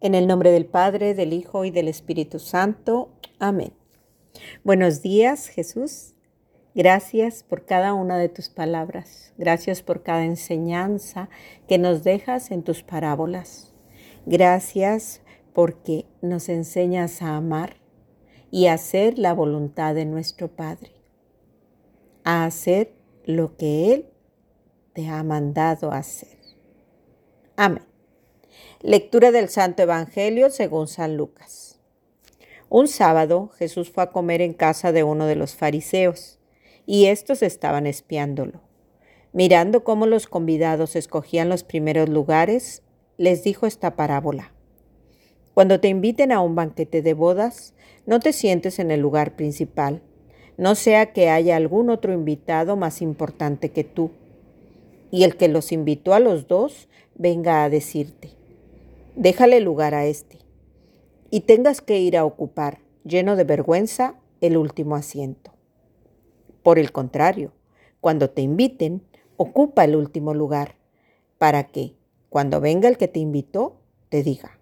[0.00, 3.10] En el nombre del Padre, del Hijo y del Espíritu Santo.
[3.40, 3.72] Amén.
[4.62, 6.14] Buenos días, Jesús.
[6.72, 9.32] Gracias por cada una de tus palabras.
[9.38, 11.28] Gracias por cada enseñanza
[11.66, 13.74] que nos dejas en tus parábolas.
[14.24, 15.20] Gracias
[15.52, 17.78] porque nos enseñas a amar
[18.52, 20.92] y a hacer la voluntad de nuestro Padre.
[22.22, 22.92] A hacer
[23.24, 24.06] lo que Él
[24.92, 26.38] te ha mandado hacer.
[27.56, 27.82] Amén.
[28.80, 31.80] Lectura del Santo Evangelio según San Lucas.
[32.68, 36.38] Un sábado Jesús fue a comer en casa de uno de los fariseos,
[36.86, 38.60] y estos estaban espiándolo.
[39.32, 42.82] Mirando cómo los convidados escogían los primeros lugares,
[43.16, 44.52] les dijo esta parábola.
[45.54, 47.74] Cuando te inviten a un banquete de bodas,
[48.06, 50.02] no te sientes en el lugar principal,
[50.56, 54.12] no sea que haya algún otro invitado más importante que tú,
[55.10, 58.37] y el que los invitó a los dos venga a decirte,
[59.18, 60.38] déjale lugar a este,
[61.28, 65.52] y tengas que ir a ocupar, lleno de vergüenza, el último asiento.
[66.62, 67.52] Por el contrario,
[68.00, 69.02] cuando te inviten,
[69.36, 70.76] ocupa el último lugar,
[71.36, 71.96] para que,
[72.28, 74.60] cuando venga el que te invitó, te diga,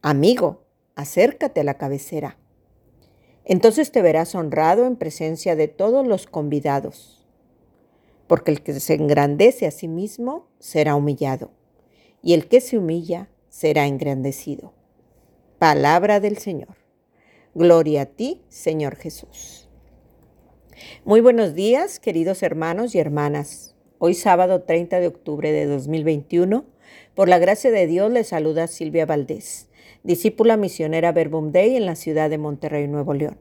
[0.00, 0.62] amigo,
[0.94, 2.38] acércate a la cabecera.
[3.44, 7.26] Entonces te verás honrado en presencia de todos los convidados,
[8.28, 11.50] porque el que se engrandece a sí mismo será humillado,
[12.22, 14.72] y el que se humilla será engrandecido.
[15.60, 16.74] Palabra del Señor.
[17.54, 19.68] Gloria a ti, Señor Jesús.
[21.04, 23.76] Muy buenos días, queridos hermanos y hermanas.
[23.98, 26.64] Hoy sábado 30 de octubre de 2021,
[27.14, 29.68] por la gracia de Dios les saluda Silvia Valdés,
[30.02, 33.38] discípula misionera Verbum Dei en la ciudad de Monterrey, Nuevo León.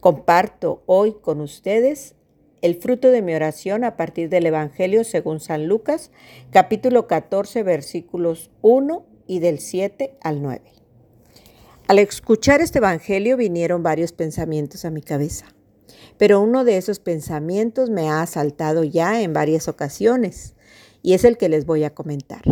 [0.00, 2.16] Comparto hoy con ustedes
[2.64, 6.10] el fruto de mi oración a partir del Evangelio según San Lucas,
[6.50, 10.62] capítulo 14, versículos 1 y del 7 al 9.
[11.88, 15.44] Al escuchar este Evangelio vinieron varios pensamientos a mi cabeza,
[16.16, 20.54] pero uno de esos pensamientos me ha asaltado ya en varias ocasiones
[21.02, 22.44] y es el que les voy a comentar.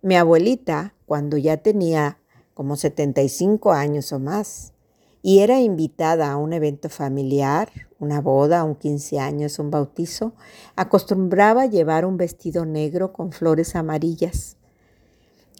[0.00, 2.18] Mi abuelita, cuando ya tenía
[2.54, 4.74] como 75 años o más,
[5.22, 10.34] y era invitada a un evento familiar, una boda, un 15 años, un bautizo,
[10.74, 14.56] acostumbraba llevar un vestido negro con flores amarillas,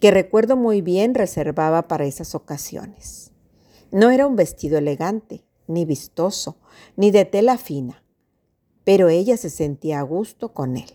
[0.01, 3.31] que recuerdo muy bien reservaba para esas ocasiones.
[3.89, 6.57] No era un vestido elegante, ni vistoso,
[6.97, 8.03] ni de tela fina,
[8.83, 10.93] pero ella se sentía a gusto con él.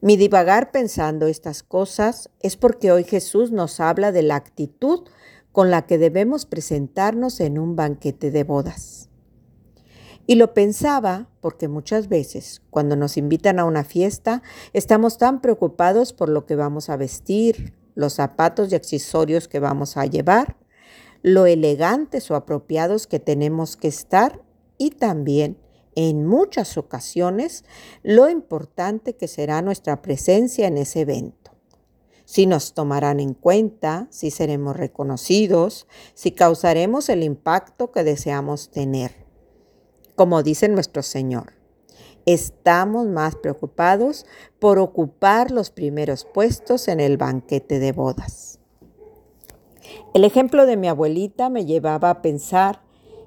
[0.00, 5.06] Mi divagar pensando estas cosas es porque hoy Jesús nos habla de la actitud
[5.52, 9.08] con la que debemos presentarnos en un banquete de bodas.
[10.26, 16.12] Y lo pensaba porque muchas veces cuando nos invitan a una fiesta estamos tan preocupados
[16.12, 20.56] por lo que vamos a vestir, los zapatos y accesorios que vamos a llevar,
[21.22, 24.40] lo elegantes o apropiados que tenemos que estar
[24.78, 25.58] y también
[25.96, 27.64] en muchas ocasiones
[28.02, 31.39] lo importante que será nuestra presencia en ese evento
[32.30, 39.26] si nos tomarán en cuenta, si seremos reconocidos, si causaremos el impacto que deseamos tener.
[40.14, 41.54] Como dice nuestro Señor,
[42.26, 44.26] estamos más preocupados
[44.60, 48.60] por ocupar los primeros puestos en el banquete de bodas.
[50.14, 52.80] El ejemplo de mi abuelita me llevaba a pensar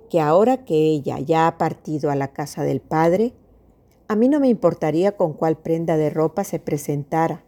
[0.10, 3.34] que ahora que ella ya ha partido a la casa del Padre,
[4.08, 7.44] a mí no me importaría con cuál prenda de ropa se presentara,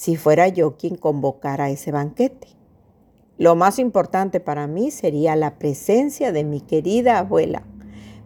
[0.00, 2.48] si fuera yo quien convocara ese banquete.
[3.36, 7.66] Lo más importante para mí sería la presencia de mi querida abuela,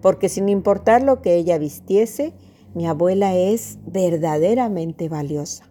[0.01, 2.33] porque sin importar lo que ella vistiese,
[2.75, 5.69] mi abuela es verdaderamente valiosa.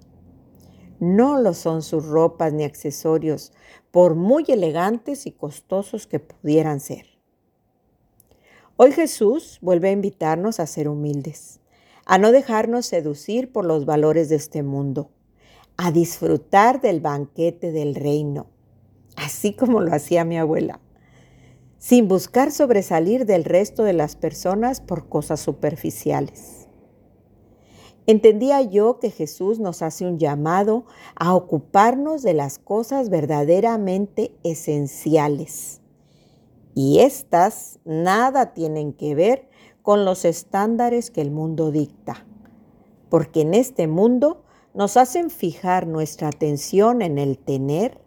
[0.99, 3.53] No lo son sus ropas ni accesorios,
[3.89, 7.05] por muy elegantes y costosos que pudieran ser.
[8.75, 11.61] Hoy Jesús vuelve a invitarnos a ser humildes,
[12.05, 15.12] a no dejarnos seducir por los valores de este mundo
[15.78, 18.47] a disfrutar del banquete del reino,
[19.15, 20.80] así como lo hacía mi abuela,
[21.77, 26.68] sin buscar sobresalir del resto de las personas por cosas superficiales.
[28.06, 35.80] Entendía yo que Jesús nos hace un llamado a ocuparnos de las cosas verdaderamente esenciales.
[36.75, 39.50] Y estas nada tienen que ver
[39.81, 42.25] con los estándares que el mundo dicta,
[43.09, 44.43] porque en este mundo
[44.73, 47.99] nos hacen fijar nuestra atención en el tener,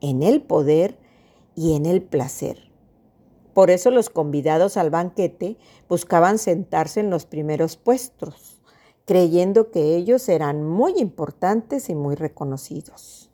[0.00, 0.98] en el poder
[1.54, 2.70] y en el placer.
[3.54, 5.56] Por eso los convidados al banquete
[5.88, 8.60] buscaban sentarse en los primeros puestos,
[9.06, 13.30] creyendo que ellos eran muy importantes y muy reconocidos.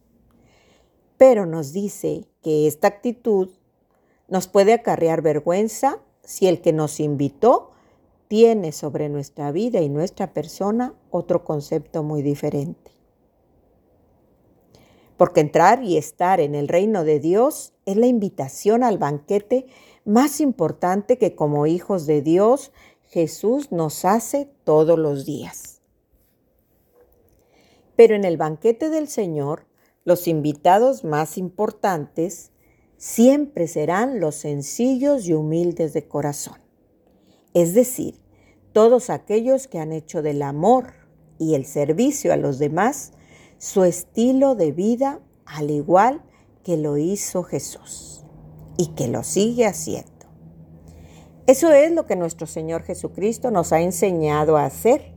[1.16, 3.50] Pero nos dice que esta actitud
[4.28, 7.71] nos puede acarrear vergüenza si el que nos invitó
[8.32, 12.90] tiene sobre nuestra vida y nuestra persona otro concepto muy diferente.
[15.18, 19.66] Porque entrar y estar en el reino de Dios es la invitación al banquete
[20.06, 25.82] más importante que como hijos de Dios Jesús nos hace todos los días.
[27.96, 29.66] Pero en el banquete del Señor,
[30.06, 32.50] los invitados más importantes
[32.96, 36.56] siempre serán los sencillos y humildes de corazón,
[37.52, 38.21] es decir,
[38.72, 40.94] todos aquellos que han hecho del amor
[41.38, 43.12] y el servicio a los demás
[43.58, 46.22] su estilo de vida al igual
[46.64, 48.24] que lo hizo Jesús
[48.76, 50.10] y que lo sigue haciendo.
[51.46, 55.14] Eso es lo que nuestro Señor Jesucristo nos ha enseñado a hacer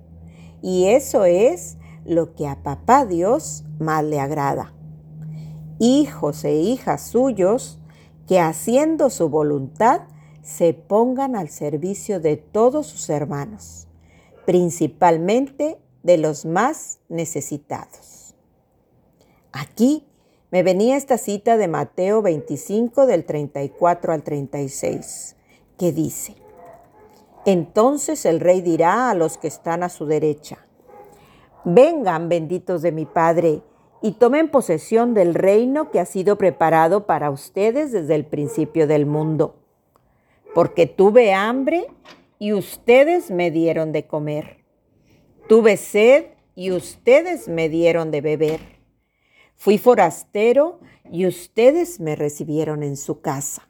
[0.62, 4.74] y eso es lo que a papá Dios más le agrada.
[5.80, 7.80] Hijos e hijas suyos
[8.28, 10.02] que haciendo su voluntad
[10.46, 13.88] se pongan al servicio de todos sus hermanos,
[14.46, 18.36] principalmente de los más necesitados.
[19.52, 20.06] Aquí
[20.52, 25.36] me venía esta cita de Mateo 25 del 34 al 36,
[25.80, 26.36] que dice,
[27.46, 30.60] Entonces el rey dirá a los que están a su derecha,
[31.64, 33.64] Vengan benditos de mi Padre,
[34.04, 39.08] y tomen posesión del reino que ha sido preparado para ustedes desde el principio del
[39.08, 39.65] mundo.
[40.56, 41.86] Porque tuve hambre
[42.40, 44.64] y ustedes me dieron de comer.
[45.50, 48.62] Tuve sed y ustedes me dieron de beber.
[49.58, 50.80] Fui forastero
[51.12, 53.70] y ustedes me recibieron en su casa.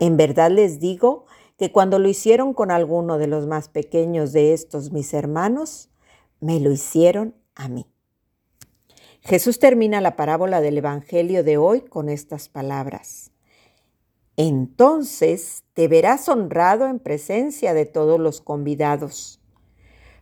[0.00, 1.26] En verdad les digo
[1.58, 5.90] que cuando lo hicieron con alguno de los más pequeños de estos mis hermanos,
[6.40, 7.86] me lo hicieron a mí.
[9.20, 13.31] Jesús termina la parábola del Evangelio de hoy con estas palabras.
[14.36, 19.40] Entonces te verás honrado en presencia de todos los convidados,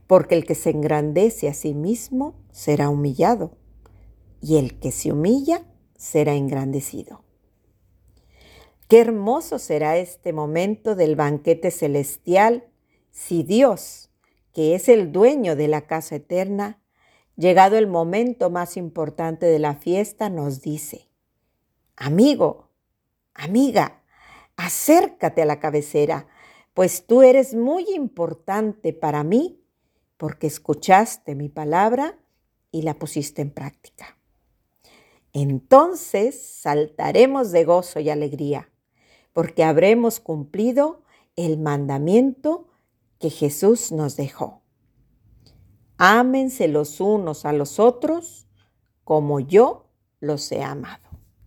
[0.06, 3.56] porque el que se engrandece a sí mismo será humillado,
[4.40, 5.62] y el que se humilla
[5.96, 7.22] será engrandecido.
[8.88, 12.64] Qué hermoso será este momento del banquete celestial
[13.12, 14.10] si Dios
[14.52, 16.82] que es el dueño de la casa eterna,
[17.36, 21.08] llegado el momento más importante de la fiesta, nos dice,
[21.96, 22.70] amigo,
[23.34, 23.99] amiga,
[24.60, 26.26] acércate a la cabecera,
[26.74, 29.60] pues tú eres muy importante para mí
[30.16, 32.18] porque escuchaste mi palabra
[32.70, 34.18] y la pusiste en práctica.
[35.32, 38.70] Entonces saltaremos de gozo y alegría,
[39.32, 41.02] porque habremos cumplido
[41.36, 42.68] el mandamiento
[43.18, 44.62] que Jesús nos dejó.
[45.96, 48.46] Ámense los unos a los otros
[49.04, 49.90] como yo
[50.20, 51.09] los he amado.